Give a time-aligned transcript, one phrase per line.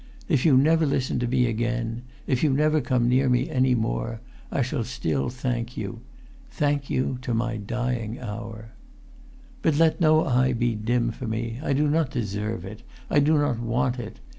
[0.27, 4.19] If you never listen to me again, if you never come near me any more,
[4.51, 8.71] I shall still thank you—thank you—to my dying hour!
[9.61, 11.59] [Pg 322]"But let no eye be dim for me.
[11.61, 12.81] I do not deserve it.
[13.11, 14.19] I do not want it.